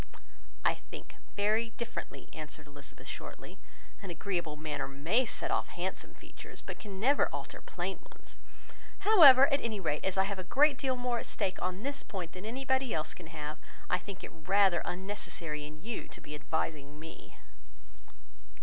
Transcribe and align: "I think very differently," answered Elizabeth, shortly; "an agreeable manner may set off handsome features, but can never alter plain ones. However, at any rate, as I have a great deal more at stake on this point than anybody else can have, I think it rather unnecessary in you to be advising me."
"I 0.65 0.73
think 0.89 1.13
very 1.35 1.73
differently," 1.77 2.27
answered 2.33 2.65
Elizabeth, 2.65 3.05
shortly; 3.07 3.59
"an 4.01 4.09
agreeable 4.09 4.55
manner 4.55 4.87
may 4.87 5.25
set 5.27 5.51
off 5.51 5.69
handsome 5.69 6.15
features, 6.15 6.59
but 6.59 6.79
can 6.79 6.99
never 6.99 7.27
alter 7.29 7.61
plain 7.61 7.99
ones. 8.11 8.39
However, 9.05 9.45
at 9.53 9.61
any 9.61 9.79
rate, 9.79 10.03
as 10.03 10.17
I 10.17 10.23
have 10.23 10.39
a 10.39 10.43
great 10.43 10.79
deal 10.79 10.95
more 10.95 11.19
at 11.19 11.27
stake 11.27 11.61
on 11.61 11.81
this 11.81 12.01
point 12.01 12.31
than 12.31 12.45
anybody 12.47 12.95
else 12.95 13.13
can 13.13 13.27
have, 13.27 13.59
I 13.91 13.99
think 13.99 14.23
it 14.23 14.31
rather 14.33 14.81
unnecessary 14.85 15.67
in 15.67 15.83
you 15.83 16.07
to 16.07 16.19
be 16.19 16.33
advising 16.33 16.99
me." 16.99 17.37